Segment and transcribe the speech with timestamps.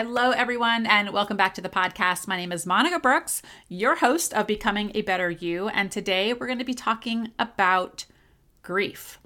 [0.00, 2.28] Hello, everyone, and welcome back to the podcast.
[2.28, 6.46] My name is Monica Brooks, your host of Becoming a Better You, and today we're
[6.46, 8.04] going to be talking about
[8.62, 9.18] grief.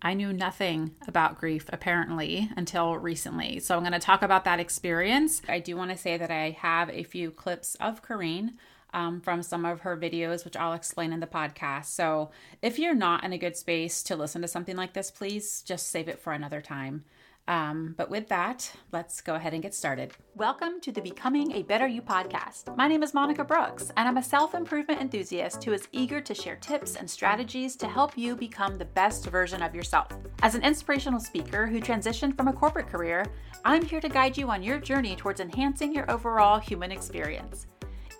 [0.00, 3.58] I knew nothing about grief apparently until recently.
[3.58, 5.42] So I'm going to talk about that experience.
[5.48, 8.50] I do want to say that I have a few clips of Koreen
[8.94, 11.86] um, from some of her videos, which I'll explain in the podcast.
[11.86, 12.30] So
[12.62, 15.88] if you're not in a good space to listen to something like this, please just
[15.88, 17.04] save it for another time.
[17.50, 20.12] Um, but with that, let's go ahead and get started.
[20.36, 22.76] Welcome to the Becoming a Better You podcast.
[22.76, 26.32] My name is Monica Brooks, and I'm a self improvement enthusiast who is eager to
[26.32, 30.16] share tips and strategies to help you become the best version of yourself.
[30.44, 33.26] As an inspirational speaker who transitioned from a corporate career,
[33.64, 37.66] I'm here to guide you on your journey towards enhancing your overall human experience.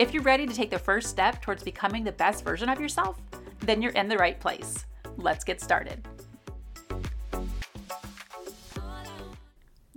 [0.00, 3.22] If you're ready to take the first step towards becoming the best version of yourself,
[3.60, 4.86] then you're in the right place.
[5.18, 6.04] Let's get started.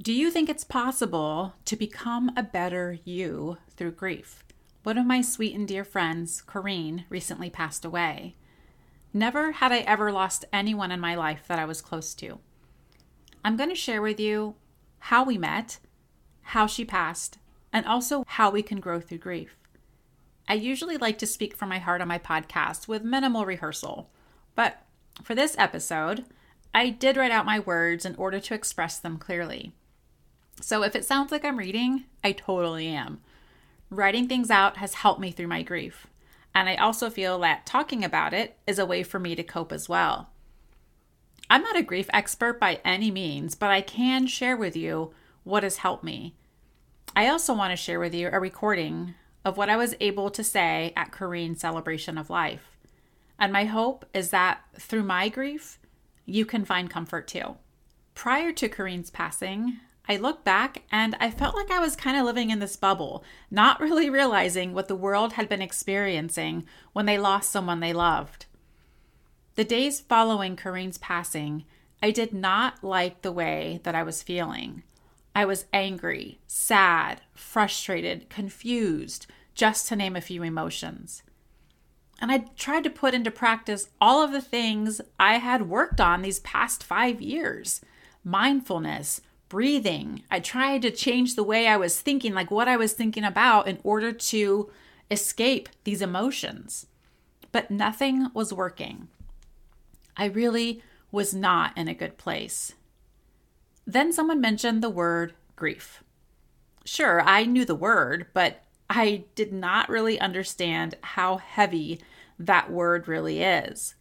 [0.04, 4.44] Do you think it's possible to become a better you through grief?
[4.84, 8.36] One of my sweet and dear friends, Koreen, recently passed away.
[9.14, 12.40] Never had I ever lost anyone in my life that I was close to.
[13.46, 14.56] I'm going to share with you
[15.00, 15.80] how we met,
[16.42, 17.38] how she passed,
[17.72, 19.56] and also how we can grow through grief.
[20.50, 24.10] I usually like to speak from my heart on my podcast with minimal rehearsal,
[24.54, 24.82] but
[25.24, 26.26] for this episode,
[26.74, 29.72] I did write out my words in order to express them clearly.
[30.62, 33.22] So if it sounds like I'm reading, I totally am.
[33.90, 36.08] Writing things out has helped me through my grief.
[36.56, 39.72] And I also feel that talking about it is a way for me to cope
[39.72, 40.30] as well.
[41.50, 45.64] I'm not a grief expert by any means, but I can share with you what
[45.64, 46.36] has helped me.
[47.16, 49.16] I also want to share with you a recording
[49.46, 52.78] of what I was able to say at Koreen's celebration of life.
[53.38, 55.80] And my hope is that through my grief,
[56.26, 57.58] you can find comfort too.
[58.16, 62.26] Prior to Koreen's passing, I look back and I felt like I was kind of
[62.26, 67.18] living in this bubble, not really realizing what the world had been experiencing when they
[67.18, 68.46] lost someone they loved.
[69.56, 71.64] The days following Koreen's passing,
[72.02, 74.84] I did not like the way that I was feeling.
[75.36, 79.26] I was angry, sad, frustrated, confused,
[79.56, 81.24] just to name a few emotions.
[82.20, 86.22] And I tried to put into practice all of the things I had worked on
[86.22, 87.82] these past five years
[88.26, 89.20] mindfulness,
[89.54, 90.24] breathing.
[90.32, 93.68] I tried to change the way I was thinking, like what I was thinking about,
[93.68, 94.72] in order to
[95.12, 96.88] escape these emotions.
[97.52, 99.10] But nothing was working.
[100.18, 100.82] I really
[101.12, 102.74] was not in a good place.
[103.86, 106.04] Then someone mentioned the word grief.
[106.84, 112.02] Sure, I knew the word, but I did not really understand how heavy
[112.40, 113.94] that word really is.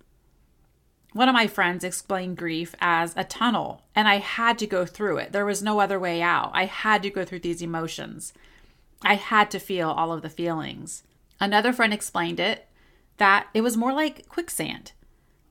[1.13, 5.19] One of my friends explained grief as a tunnel, and I had to go through
[5.19, 5.33] it.
[5.33, 6.51] There was no other way out.
[6.55, 8.33] I had to go through these emotions.
[9.03, 11.03] I had to feel all of the feelings.
[11.39, 12.67] Another friend explained it
[13.19, 14.93] that it was more like quicksand.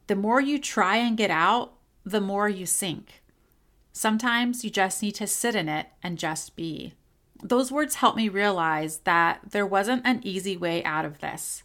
[0.08, 1.74] The more you try and get out,
[2.04, 3.22] the more you sink.
[3.94, 6.94] Sometimes you just need to sit in it and just be.
[7.44, 11.64] Those words helped me realize that there wasn't an easy way out of this.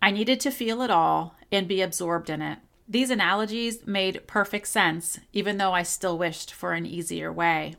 [0.00, 2.58] I needed to feel it all and be absorbed in it.
[2.90, 7.74] These analogies made perfect sense, even though I still wished for an easier way.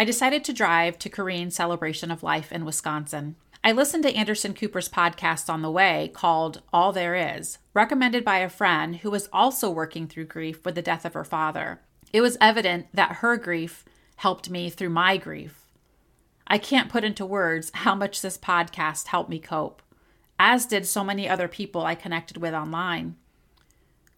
[0.00, 3.36] I decided to drive to Koreen's celebration of life in Wisconsin.
[3.62, 8.38] I listened to Anderson Cooper's podcast on the way called All There Is, recommended by
[8.38, 11.80] a friend who was also working through grief with the death of her father.
[12.12, 13.84] It was evident that her grief
[14.16, 15.66] helped me through my grief.
[16.48, 19.82] I can't put into words how much this podcast helped me cope,
[20.36, 23.14] as did so many other people I connected with online.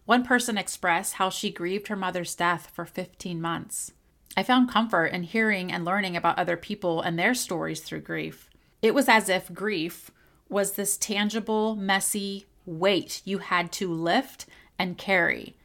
[0.08, 3.92] One person expressed how she grieved her mother's death for 15 months.
[4.38, 8.48] I found comfort in hearing and learning about other people and their stories through grief.
[8.80, 10.10] It was as if grief
[10.48, 14.47] was this tangible, messy weight you had to lift
[14.78, 15.58] and carry.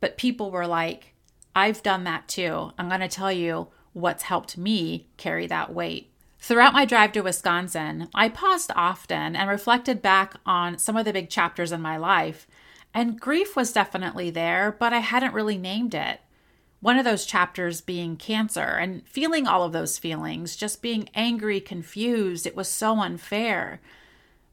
[0.00, 1.14] But people were like,
[1.54, 2.72] I've done that too.
[2.76, 6.10] I'm going to tell you what's helped me carry that weight.
[6.40, 11.12] Throughout my drive to Wisconsin, I paused often and reflected back on some of the
[11.12, 12.48] big chapters in my life
[12.96, 16.18] and grief was definitely there, but I hadn't really named it.
[16.80, 21.60] One of those chapters being cancer and feeling all of those feelings, just being angry,
[21.60, 22.46] confused.
[22.46, 23.82] It was so unfair.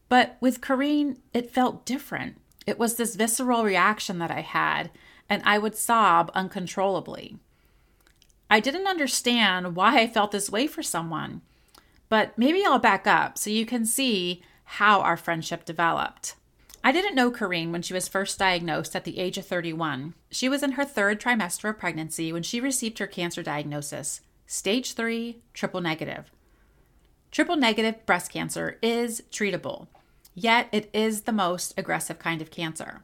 [0.09, 2.35] But with Koreen, it felt different.
[2.67, 4.91] It was this visceral reaction that I had,
[5.29, 7.37] and I would sob uncontrollably.
[8.49, 11.43] I didn't understand why I felt this way for someone,
[12.09, 16.35] but maybe I'll back up so you can see how our friendship developed.
[16.85, 20.15] I didn't know Koreen when she was first diagnosed at the age of 31.
[20.31, 24.93] She was in her third trimester of pregnancy when she received her cancer diagnosis stage
[24.93, 26.29] 3, triple negative.
[27.31, 29.87] Triple negative breast cancer is treatable,
[30.35, 33.01] yet it is the most aggressive kind of cancer.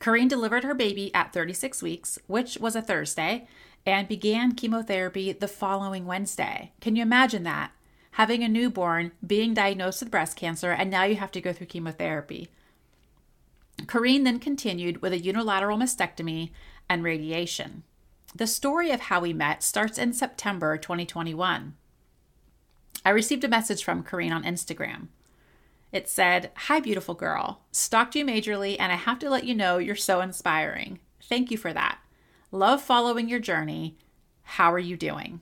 [0.00, 3.48] Koreen delivered her baby at 36 weeks, which was a Thursday,
[3.84, 6.72] and began chemotherapy the following Wednesday.
[6.80, 7.72] Can you imagine that?
[8.12, 11.66] Having a newborn, being diagnosed with breast cancer, and now you have to go through
[11.66, 12.48] chemotherapy.
[13.86, 16.50] Koreen then continued with a unilateral mastectomy
[16.88, 17.82] and radiation.
[18.34, 21.74] The story of how we met starts in September 2021.
[23.04, 25.08] I received a message from Koreen on Instagram.
[25.92, 27.62] It said, Hi, beautiful girl.
[27.70, 30.98] Stalked you majorly, and I have to let you know you're so inspiring.
[31.22, 31.98] Thank you for that.
[32.50, 33.96] Love following your journey.
[34.42, 35.40] How are you doing?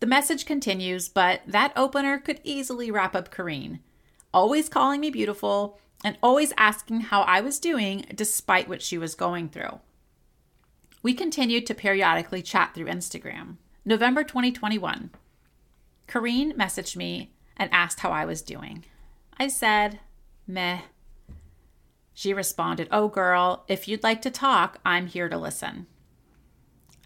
[0.00, 3.80] The message continues, but that opener could easily wrap up Koreen.
[4.36, 9.14] Always calling me beautiful and always asking how I was doing despite what she was
[9.14, 9.80] going through.
[11.02, 13.56] We continued to periodically chat through Instagram.
[13.86, 15.08] November 2021.
[16.06, 18.84] Koreen messaged me and asked how I was doing.
[19.38, 20.00] I said,
[20.46, 20.80] meh.
[22.12, 25.86] She responded, Oh, girl, if you'd like to talk, I'm here to listen.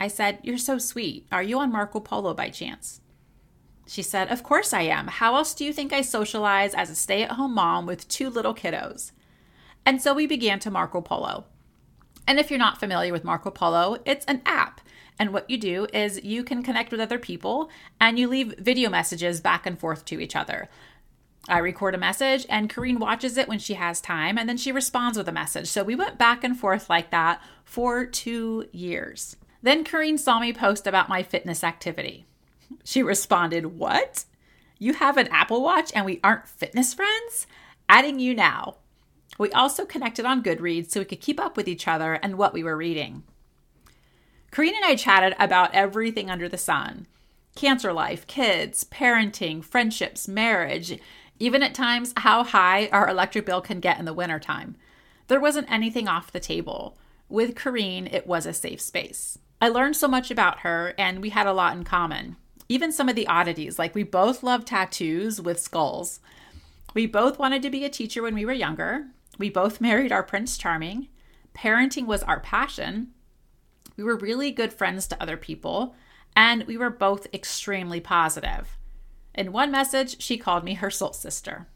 [0.00, 1.28] I said, You're so sweet.
[1.30, 3.00] Are you on Marco Polo by chance?
[3.90, 5.08] She said, Of course I am.
[5.08, 8.30] How else do you think I socialize as a stay at home mom with two
[8.30, 9.10] little kiddos?
[9.84, 11.46] And so we began to Marco Polo.
[12.24, 14.80] And if you're not familiar with Marco Polo, it's an app
[15.18, 17.68] and what you do is you can connect with other people
[18.00, 20.68] and you leave video messages back and forth to each other.
[21.48, 24.70] I record a message and Koreen watches it when she has time and then she
[24.70, 25.66] responds with a message.
[25.66, 29.36] So we went back and forth like that for two years.
[29.62, 32.24] Then Koreen saw me post about my fitness activity.
[32.84, 34.24] She responded, What?
[34.78, 37.46] You have an Apple Watch and we aren't fitness friends?
[37.88, 38.76] Adding you now.
[39.38, 42.52] We also connected on Goodreads so we could keep up with each other and what
[42.52, 43.22] we were reading.
[44.52, 47.06] Koreen and I chatted about everything under the sun
[47.56, 50.98] cancer life, kids, parenting, friendships, marriage,
[51.38, 54.76] even at times how high our electric bill can get in the wintertime.
[55.26, 56.96] There wasn't anything off the table.
[57.28, 59.38] With Koreen, it was a safe space.
[59.60, 62.36] I learned so much about her, and we had a lot in common.
[62.70, 66.20] Even some of the oddities, like we both love tattoos with skulls.
[66.94, 69.08] We both wanted to be a teacher when we were younger.
[69.38, 71.08] We both married our Prince Charming.
[71.52, 73.08] Parenting was our passion.
[73.96, 75.96] We were really good friends to other people,
[76.36, 78.78] and we were both extremely positive.
[79.34, 81.66] In one message, she called me her soul sister.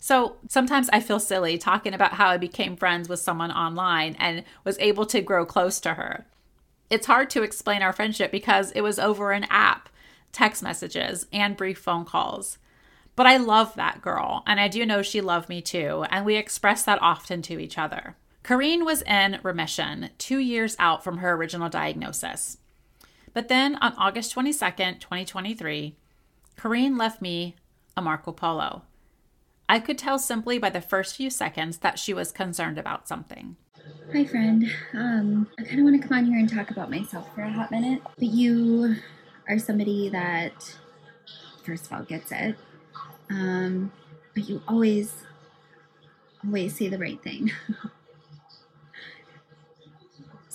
[0.00, 4.42] So sometimes I feel silly talking about how I became friends with someone online and
[4.64, 6.26] was able to grow close to her.
[6.88, 9.88] It's hard to explain our friendship because it was over an app,
[10.32, 12.58] text messages, and brief phone calls.
[13.16, 16.36] But I love that girl, and I do know she loved me too, and we
[16.36, 18.16] express that often to each other.
[18.44, 22.58] Koreen was in remission, two years out from her original diagnosis.
[23.32, 25.96] But then on August 22nd, 2023,
[26.56, 27.56] Koreen left me
[27.96, 28.82] a Marco Polo.
[29.68, 33.56] I could tell simply by the first few seconds that she was concerned about something.
[34.12, 34.70] Hi, friend.
[34.94, 37.50] Um, I kind of want to come on here and talk about myself for a
[37.50, 38.00] hot minute.
[38.16, 38.96] But you
[39.48, 40.76] are somebody that,
[41.64, 42.56] first of all, gets it.
[43.30, 43.92] Um,
[44.34, 45.14] but you always,
[46.44, 47.50] always say the right thing.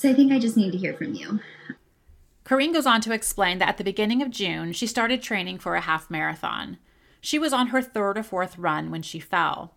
[0.02, 1.42] So I think I just need to hear from you.
[2.44, 5.75] Koreen goes on to explain that at the beginning of June, she started training for
[5.75, 6.80] a half marathon.
[7.22, 9.75] She was on her third or fourth run when she fell.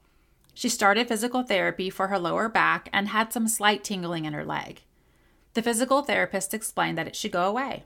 [0.55, 4.45] She started physical therapy for her lower back and had some slight tingling in her
[4.45, 4.83] leg.
[5.53, 7.85] The physical therapist explained that it should go away.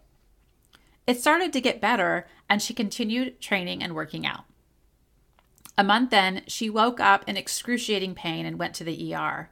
[1.06, 4.44] It started to get better, and she continued training and working out.
[5.76, 9.50] A month in, she woke up in excruciating pain and went to the ER.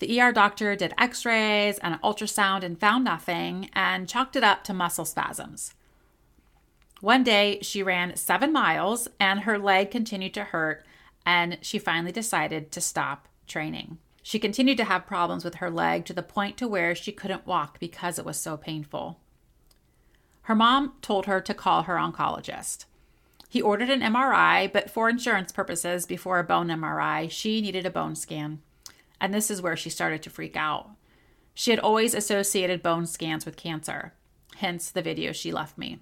[0.00, 4.44] The ER doctor did x rays and an ultrasound and found nothing and chalked it
[4.44, 5.72] up to muscle spasms.
[7.04, 10.86] One day, she ran seven miles and her leg continued to hurt,
[11.26, 13.98] and she finally decided to stop training.
[14.22, 17.46] She continued to have problems with her leg to the point to where she couldn't
[17.46, 19.20] walk because it was so painful.
[20.44, 22.86] Her mom told her to call her oncologist.
[23.50, 27.90] He ordered an MRI, but for insurance purposes, before a bone MRI, she needed a
[27.90, 28.62] bone scan
[29.20, 30.88] and this is where she started to freak out.
[31.52, 34.14] She had always associated bone scans with cancer,
[34.56, 35.98] hence the video she left me.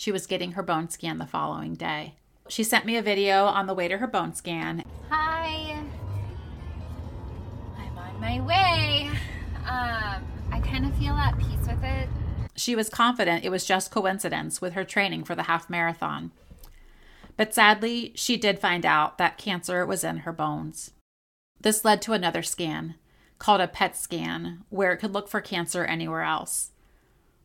[0.00, 2.14] She was getting her bone scan the following day.
[2.48, 4.82] She sent me a video on the way to her bone scan.
[5.10, 5.78] Hi.
[7.76, 9.10] I'm on my way.
[9.58, 12.08] Um, I kind of feel at peace with it.
[12.56, 16.30] She was confident it was just coincidence with her training for the half marathon.
[17.36, 20.92] But sadly, she did find out that cancer was in her bones.
[21.60, 22.94] This led to another scan,
[23.38, 26.70] called a PET scan, where it could look for cancer anywhere else.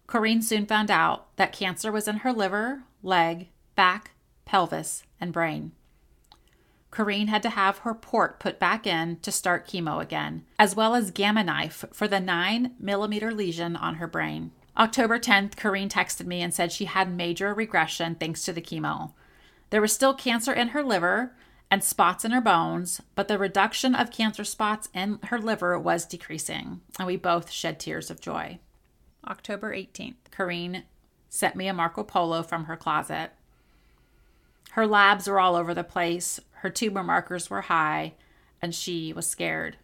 [0.08, 4.12] Koreen soon found out that cancer was in her liver, leg, back,
[4.46, 5.72] pelvis, and brain.
[6.92, 10.96] Koreen had to have her port put back in to start chemo again, as well
[10.96, 14.52] as Gamma knife for the 9 millimeter lesion on her brain.
[14.78, 19.12] October 10th, Koreen texted me and said she had major regression thanks to the chemo.
[19.72, 21.34] There was still cancer in her liver
[21.70, 26.06] and spots in her bones, but the reduction of cancer spots in her liver was
[26.06, 28.60] decreasing, and we both shed tears of joy.
[29.28, 30.84] October 18th, Koreen
[31.30, 33.32] sent me a Marco Polo from her closet.
[34.72, 38.14] Her labs were all over the place, her tumor markers were high,
[38.62, 39.78] and she was scared.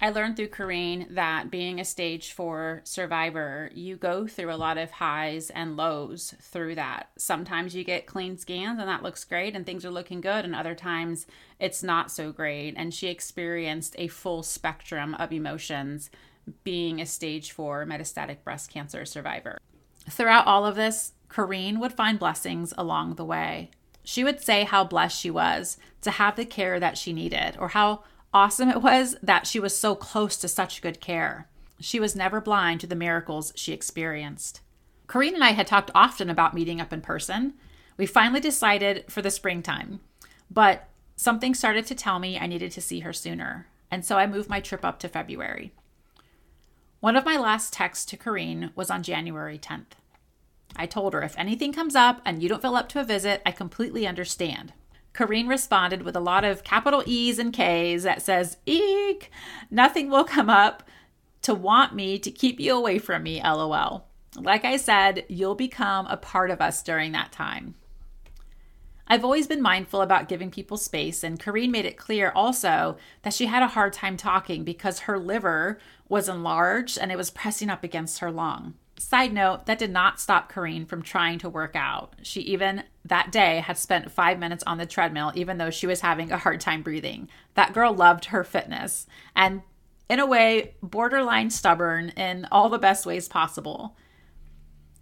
[0.00, 4.78] I learned through Koreen that being a stage four survivor, you go through a lot
[4.78, 7.10] of highs and lows through that.
[7.18, 10.54] Sometimes you get clean scans and that looks great and things are looking good, and
[10.54, 11.26] other times
[11.58, 12.74] it's not so great.
[12.76, 16.10] And she experienced a full spectrum of emotions
[16.64, 19.58] being a stage four metastatic breast cancer survivor.
[20.10, 23.70] Throughout all of this, Koreen would find blessings along the way.
[24.02, 27.68] She would say how blessed she was to have the care that she needed, or
[27.68, 31.48] how awesome it was that she was so close to such good care.
[31.80, 34.60] She was never blind to the miracles she experienced.
[35.06, 37.54] Koreen and I had talked often about meeting up in person.
[37.96, 40.00] We finally decided for the springtime,
[40.50, 44.26] but something started to tell me I needed to see her sooner, and so I
[44.26, 45.72] moved my trip up to February.
[47.00, 49.94] One of my last texts to Koreen was on January 10th.
[50.74, 53.40] I told her, if anything comes up and you don't fill up to a visit,
[53.46, 54.72] I completely understand.
[55.14, 59.30] Koreen responded with a lot of capital E's and K's that says, Eek,
[59.70, 60.82] nothing will come up
[61.42, 64.04] to want me to keep you away from me, lol.
[64.36, 67.76] Like I said, you'll become a part of us during that time.
[69.08, 73.32] I've always been mindful about giving people space, and Koreen made it clear also that
[73.32, 77.70] she had a hard time talking because her liver was enlarged and it was pressing
[77.70, 78.74] up against her lung.
[78.98, 82.14] Side note, that did not stop Koreen from trying to work out.
[82.22, 86.00] She even that day had spent five minutes on the treadmill, even though she was
[86.00, 87.28] having a hard time breathing.
[87.54, 89.62] That girl loved her fitness and,
[90.10, 93.96] in a way, borderline stubborn in all the best ways possible.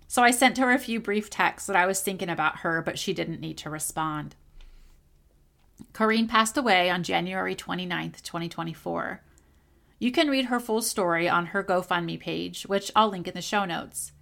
[0.09, 2.99] So I sent her a few brief texts that I was thinking about her, but
[2.99, 4.37] she didn't need to respond.
[5.93, 9.23] Koreen passed away on January 29th, 2024.
[9.99, 13.43] You can read her full story on her GoFundMe page, which I'll link in the
[13.43, 14.13] show notes.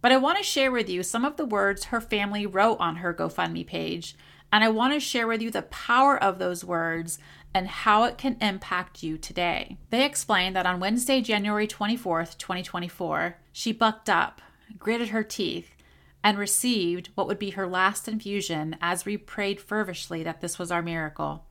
[0.00, 2.96] But I want to share with you some of the words her family wrote on
[2.96, 4.16] her GoFundMe page,
[4.52, 7.18] and I want to share with you the power of those words
[7.52, 9.76] and how it can impact you today.
[9.90, 14.40] They explain that on Wednesday, January 24th, 2024, she bucked up,
[14.78, 15.74] gritted her teeth,
[16.22, 20.70] and received what would be her last infusion as we prayed fervishly that this was
[20.70, 21.44] our miracle.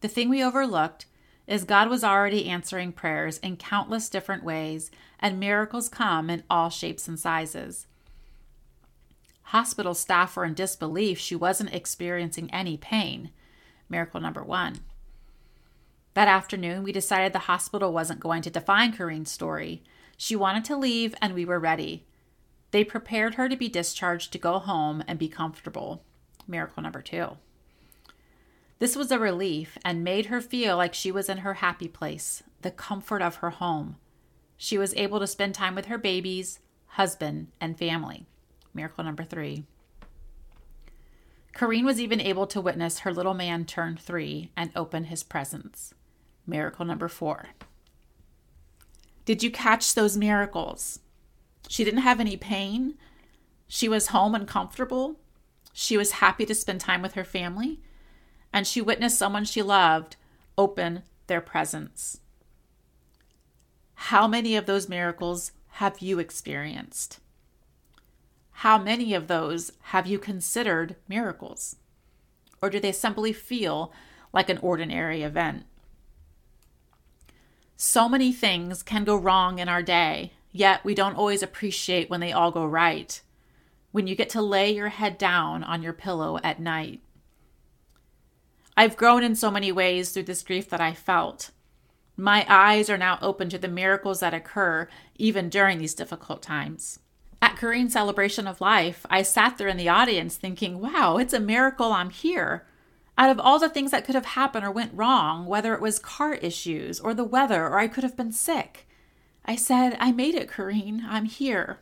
[0.00, 1.06] The thing we overlooked
[1.46, 6.70] is God was already answering prayers in countless different ways, and miracles come in all
[6.70, 7.86] shapes and sizes.
[9.48, 13.30] Hospital staff were in disbelief she wasn't experiencing any pain.
[13.88, 14.80] Miracle number one.
[16.14, 19.82] That afternoon, we decided the hospital wasn't going to define Koreen's story.
[20.16, 22.06] She wanted to leave, and we were ready.
[22.74, 26.02] They prepared her to be discharged to go home and be comfortable.
[26.48, 27.36] Miracle number two.
[28.80, 32.42] This was a relief and made her feel like she was in her happy place,
[32.62, 33.94] the comfort of her home.
[34.56, 38.26] She was able to spend time with her babies, husband, and family.
[38.74, 39.66] Miracle number three.
[41.54, 45.94] Koreen was even able to witness her little man turn three and open his presents.
[46.44, 47.50] Miracle number four.
[49.24, 50.98] Did you catch those miracles?
[51.68, 52.94] She didn't have any pain.
[53.66, 55.16] She was home and comfortable.
[55.72, 57.80] She was happy to spend time with her family
[58.54, 60.14] and she witnessed someone she loved
[60.56, 62.20] open their presence.
[63.94, 67.18] How many of those miracles have you experienced?
[68.58, 71.74] How many of those have you considered miracles?
[72.62, 73.92] Or do they simply feel
[74.32, 75.64] like an ordinary event?
[77.76, 82.20] So many things can go wrong in our day, yet we don't always appreciate when
[82.20, 83.20] they all go right.
[83.92, 87.02] When you get to lay your head down on your pillow at night
[88.76, 91.50] I've grown in so many ways through this grief that I felt.
[92.16, 96.98] My eyes are now open to the miracles that occur even during these difficult times.
[97.40, 101.40] At Koreen's celebration of life, I sat there in the audience thinking, wow, it's a
[101.40, 102.66] miracle I'm here.
[103.16, 106.00] Out of all the things that could have happened or went wrong, whether it was
[106.00, 108.88] car issues or the weather or I could have been sick,
[109.44, 111.02] I said, I made it, Koreen.
[111.06, 111.80] I'm here.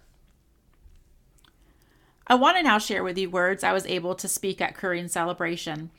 [2.27, 5.13] I want to now share with you words I was able to speak at Koreen's
[5.13, 5.91] celebration.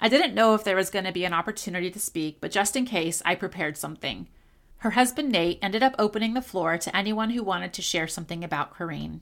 [0.00, 2.76] I didn't know if there was going to be an opportunity to speak, but just
[2.76, 4.26] in case, I prepared something.
[4.78, 8.44] Her husband Nate ended up opening the floor to anyone who wanted to share something
[8.44, 9.20] about Koreen.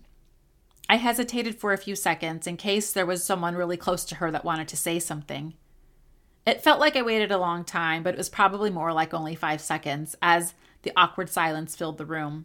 [0.88, 4.30] I hesitated for a few seconds in case there was someone really close to her
[4.30, 5.54] that wanted to say something.
[6.46, 9.34] It felt like I waited a long time, but it was probably more like only
[9.34, 10.52] five seconds as
[10.84, 12.44] the awkward silence filled the room.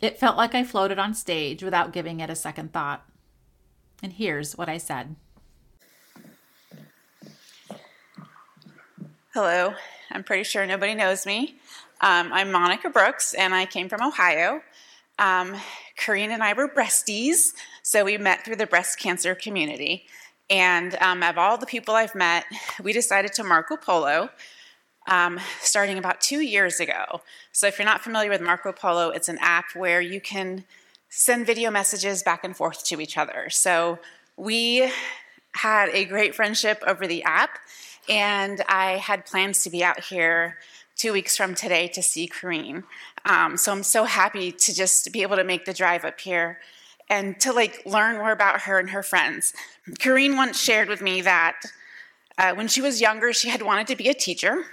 [0.00, 3.04] It felt like I floated on stage without giving it a second thought.
[4.02, 5.16] And here's what I said
[9.34, 9.74] Hello,
[10.10, 11.56] I'm pretty sure nobody knows me.
[12.00, 14.62] Um, I'm Monica Brooks, and I came from Ohio.
[15.18, 15.54] Um,
[16.08, 17.52] and I were breasties,
[17.82, 20.06] so we met through the breast cancer community.
[20.48, 22.44] And um, of all the people I've met,
[22.82, 24.30] we decided to Marco Polo
[25.10, 27.20] um, starting about two years ago.
[27.52, 30.64] So if you're not familiar with Marco Polo, it's an app where you can
[31.10, 33.50] send video messages back and forth to each other.
[33.50, 33.98] So
[34.36, 34.90] we
[35.56, 37.58] had a great friendship over the app
[38.08, 40.58] and I had plans to be out here
[40.94, 42.84] two weeks from today to see Koreen.
[43.24, 46.60] Um, so I'm so happy to just be able to make the drive up here
[47.08, 49.52] and to like learn more about her and her friends.
[49.98, 51.60] Corrine once shared with me that
[52.38, 54.64] uh, when she was younger, she had wanted to be a teacher.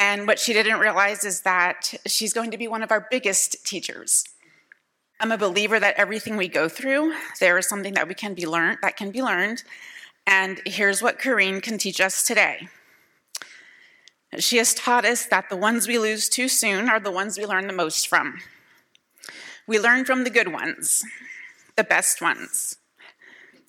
[0.00, 3.66] And what she didn't realize is that she's going to be one of our biggest
[3.66, 4.24] teachers.
[5.20, 8.46] I'm a believer that everything we go through, there is something that we can be
[8.46, 9.62] learned that can be learned,
[10.26, 12.68] and here's what Koreen can teach us today.
[14.38, 17.44] She has taught us that the ones we lose too soon are the ones we
[17.44, 18.40] learn the most from.
[19.66, 21.04] We learn from the good ones,
[21.76, 22.78] the best ones.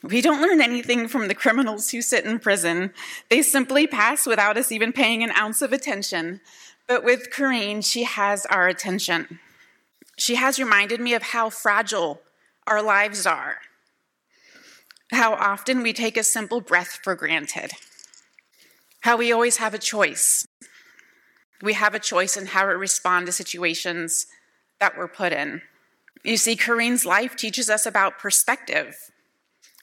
[0.03, 2.91] We don't learn anything from the criminals who sit in prison.
[3.29, 6.41] They simply pass without us even paying an ounce of attention.
[6.87, 9.39] But with Koreen, she has our attention.
[10.17, 12.21] She has reminded me of how fragile
[12.67, 13.59] our lives are
[15.11, 17.71] how often we take a simple breath for granted,
[19.01, 20.47] how we always have a choice.
[21.61, 24.25] We have a choice in how we respond to situations
[24.79, 25.61] that we're put in.
[26.23, 29.11] You see, Koreen's life teaches us about perspective.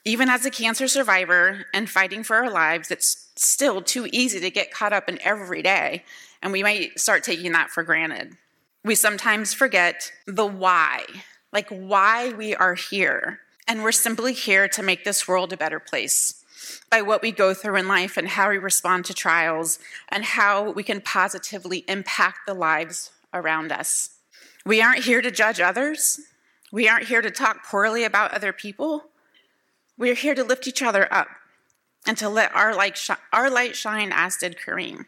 [0.05, 4.49] Even as a cancer survivor and fighting for our lives, it's still too easy to
[4.49, 6.03] get caught up in every day,
[6.41, 8.37] and we might start taking that for granted.
[8.83, 11.05] We sometimes forget the why,
[11.51, 15.79] like why we are here and we're simply here to make this world a better
[15.79, 16.43] place
[16.89, 19.77] by what we go through in life and how we respond to trials
[20.09, 24.09] and how we can positively impact the lives around us.
[24.65, 26.19] We aren't here to judge others.
[26.71, 29.05] We aren't here to talk poorly about other people.
[29.99, 31.27] We're here to lift each other up
[32.07, 35.05] and to let our light, sh- our light shine, as did Koreen.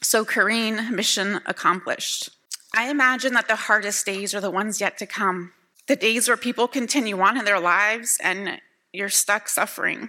[0.00, 2.30] So, Koreen, mission accomplished.
[2.74, 5.52] I imagine that the hardest days are the ones yet to come
[5.86, 8.60] the days where people continue on in their lives and
[8.92, 10.08] you're stuck suffering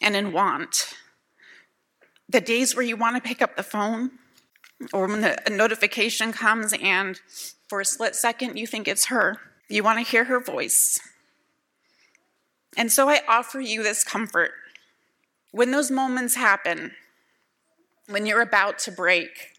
[0.00, 0.94] and in want.
[2.28, 4.12] The days where you want to pick up the phone
[4.92, 7.20] or when the, a notification comes and
[7.68, 9.38] for a split second you think it's her.
[9.68, 10.98] You want to hear her voice.
[12.76, 14.52] And so I offer you this comfort.
[15.50, 16.92] When those moments happen,
[18.08, 19.58] when you're about to break,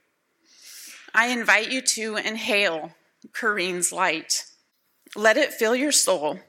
[1.14, 2.92] I invite you to inhale
[3.34, 4.46] Koreen's light
[5.16, 6.40] let it fill your soul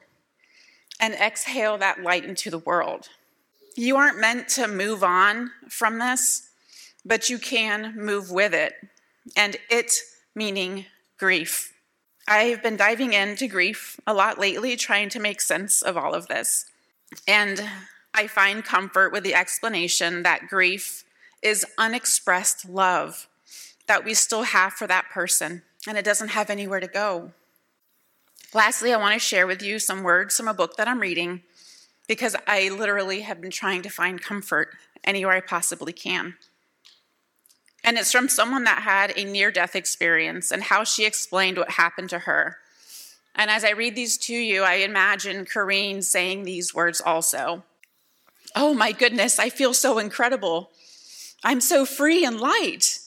[0.99, 3.09] and exhale that light into the world.
[3.75, 6.49] You aren't meant to move on from this,
[7.03, 8.73] but you can move with it,
[9.35, 9.91] and it
[10.33, 10.85] meaning
[11.17, 11.73] grief.
[12.27, 16.27] I've been diving into grief a lot lately, trying to make sense of all of
[16.27, 16.65] this.
[17.27, 17.63] And
[18.13, 21.03] I find comfort with the explanation that grief
[21.43, 23.27] is unexpressed love
[23.87, 27.31] that we still have for that person, and it doesn't have anywhere to go.
[28.53, 31.43] Lastly, I want to share with you some words from a book that I'm reading
[32.07, 34.69] because I literally have been trying to find comfort
[35.03, 36.35] anywhere I possibly can.
[37.85, 41.71] And it's from someone that had a near death experience and how she explained what
[41.71, 42.57] happened to her.
[43.35, 47.63] And as I read these to you, I imagine Koreen saying these words also.
[48.55, 50.71] Oh my goodness, I feel so incredible.
[51.43, 52.97] I'm so free and light.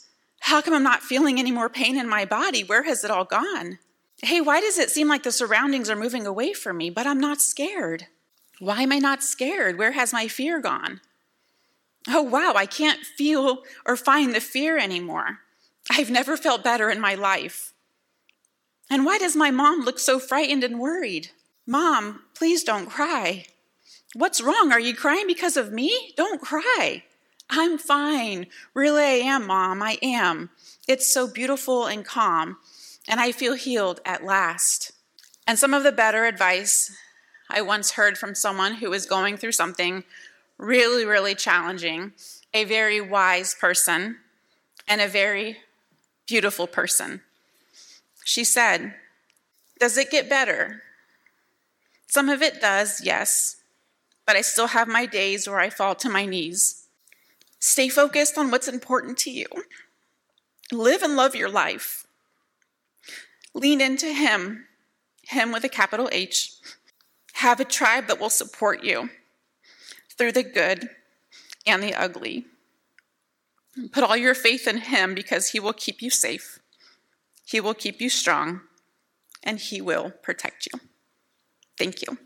[0.41, 2.63] How come I'm not feeling any more pain in my body?
[2.63, 3.81] Where has it all gone?
[4.23, 7.21] Hey, why does it seem like the surroundings are moving away from me, but I'm
[7.21, 8.07] not scared?
[8.61, 9.77] Why am I not scared?
[9.77, 11.01] Where has my fear gone?
[12.09, 15.41] Oh, wow, I can't feel or find the fear anymore.
[15.91, 17.73] I've never felt better in my life.
[18.91, 21.29] And why does my mom look so frightened and worried?
[21.67, 23.47] Mom, please don't cry.
[24.15, 24.73] What's wrong?
[24.73, 26.15] Are you crying because of me?
[26.17, 27.05] Don't cry.
[27.51, 28.47] I'm fine.
[28.73, 29.83] Really, I am, Mom.
[29.83, 30.51] I am.
[30.87, 32.57] It's so beautiful and calm
[33.09, 34.93] and I feel healed at last.
[35.47, 36.95] And some of the better advice
[37.51, 40.05] I once heard from someone who was going through something
[40.59, 42.13] really, really challenging,
[42.53, 44.19] a very wise person,
[44.87, 45.59] and a very
[46.27, 47.23] beautiful person.
[48.25, 48.95] She said,
[49.79, 50.83] Does it get better?
[52.09, 53.57] Some of it does, yes,
[54.27, 56.87] but I still have my days where I fall to my knees.
[57.61, 59.47] Stay focused on what's important to you.
[60.73, 62.07] Live and love your life.
[63.55, 64.67] Lean into Him,
[65.23, 66.53] Him with a capital H.
[67.35, 69.11] Have a tribe that will support you
[70.19, 70.91] through the good
[71.67, 72.45] and the ugly.
[73.93, 76.59] Put all your faith in Him because He will keep you safe,
[77.45, 78.63] He will keep you strong,
[79.43, 80.81] and He will protect you.
[81.79, 82.19] Thank you.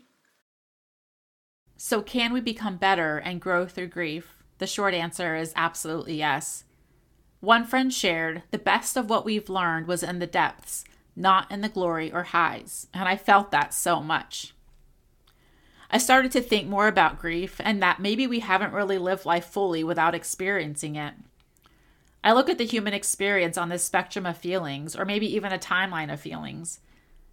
[1.77, 4.43] So, can we become better and grow through grief?
[4.57, 6.63] The short answer is absolutely yes.
[7.41, 11.59] One friend shared, The best of what we've learned was in the depths, not in
[11.59, 12.87] the glory or highs.
[12.93, 14.53] And I felt that so much.
[15.91, 19.45] I started to think more about grief and that maybe we haven't really lived life
[19.45, 21.13] fully without experiencing it.
[22.23, 25.57] I look at the human experience on this spectrum of feelings, or maybe even a
[25.57, 26.79] timeline of feelings.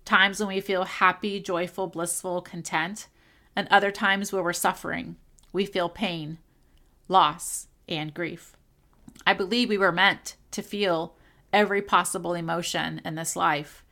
[0.04, 3.06] Times when we feel happy, joyful, blissful, content,
[3.54, 5.16] and other times where we're suffering.
[5.52, 6.38] We feel pain,
[7.08, 8.56] loss, and grief.
[9.26, 11.14] I believe we were meant to feel
[11.52, 13.84] every possible emotion in this life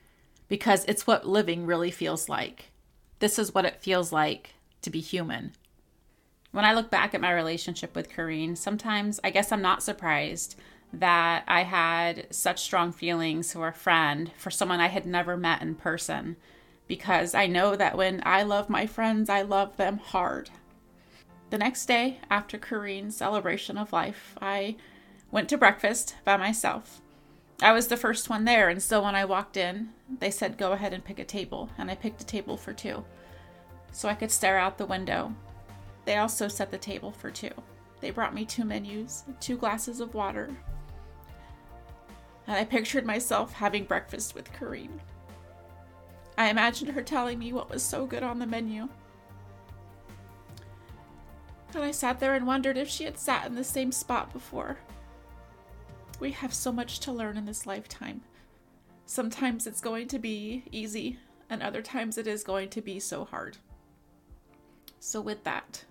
[0.49, 2.73] because it's what living really feels like.
[3.19, 5.53] This is what it feels like to be human.
[6.53, 10.57] When I look back at my relationship with Koreen, sometimes I guess I'm not surprised
[10.93, 15.61] that I had such strong feelings for a friend, for someone I had never met
[15.61, 16.37] in person,
[16.87, 20.51] because I know that when I love my friends, I love them hard.
[21.51, 24.77] The next day, after Koreen's celebration of life, I
[25.31, 27.03] went to breakfast by myself.
[27.61, 29.91] I was the first one there, and so when I walked in,
[30.21, 33.05] they said, Go ahead and pick a table, and I picked a table for two
[33.93, 35.35] so I could stare out the window.
[36.05, 37.51] They also set the table for two.
[38.01, 40.55] They brought me two menus, two glasses of water,
[42.47, 45.01] and I pictured myself having breakfast with Koreen.
[46.37, 48.89] I imagined her telling me what was so good on the menu.
[51.75, 54.79] And I sat there and wondered if she had sat in the same spot before.
[56.21, 58.23] We have so much to learn in this lifetime.
[59.07, 63.25] Sometimes it's going to be easy, and other times it is going to be so
[63.25, 63.57] hard.
[65.01, 65.85] So, with that,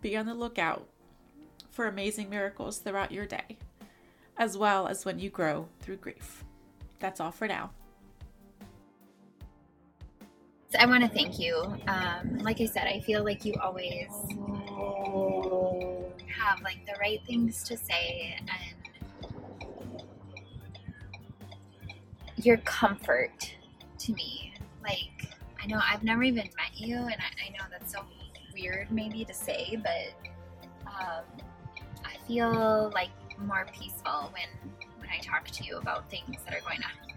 [0.00, 0.86] be on the lookout
[1.70, 3.58] for amazing miracles throughout your day
[4.40, 6.42] as well as when you grow through grief.
[6.98, 7.70] That's all for now.
[10.78, 11.56] I want to thank you.
[11.86, 14.08] Um, like I said, I feel like you always
[16.38, 18.50] have like the right things to say and
[22.44, 23.52] your comfort
[23.98, 24.52] to me.
[24.82, 25.28] Like
[25.62, 28.00] I know I've never even met you, and I, I know that's so
[28.54, 30.30] weird maybe to say, but
[30.86, 31.24] um,
[32.04, 36.60] I feel like more peaceful when when I talk to you about things that are
[36.60, 37.10] going on.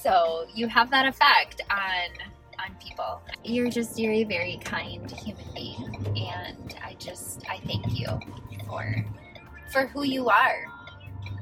[0.00, 2.10] So you have that effect on
[2.58, 3.20] on people.
[3.44, 8.08] You're just you're a very kind human being, and I just I thank you
[8.66, 9.04] for
[9.70, 10.64] for who you are.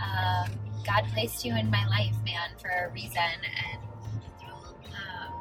[0.00, 0.50] Um,
[0.84, 3.80] God placed you in my life, man, for a reason, and
[4.92, 5.34] um,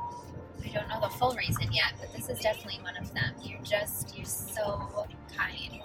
[0.63, 3.33] I don't know the full reason yet, but this is definitely one of them.
[3.43, 5.81] You're just you're so kind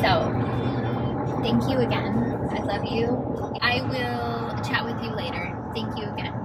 [0.00, 0.08] so,
[1.42, 2.48] thank you again.
[2.50, 3.06] I love you.
[3.60, 5.54] I will chat with you later.
[5.74, 6.41] Thank you again.